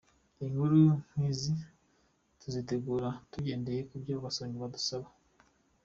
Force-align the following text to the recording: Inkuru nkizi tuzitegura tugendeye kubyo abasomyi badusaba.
Inkuru 0.43 0.77
nkizi 1.09 1.53
tuzitegura 2.39 3.07
tugendeye 3.31 3.81
kubyo 3.89 4.13
abasomyi 4.19 4.57
badusaba. 4.63 5.07